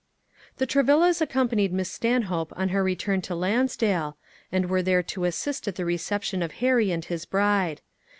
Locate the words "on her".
2.55-2.83